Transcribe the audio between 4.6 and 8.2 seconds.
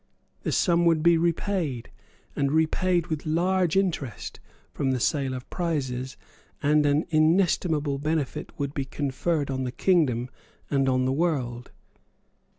from the sale of prizes; and an inestimable